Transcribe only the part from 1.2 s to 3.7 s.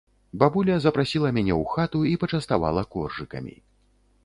мяне ў хату і пачаставала коржыкамі.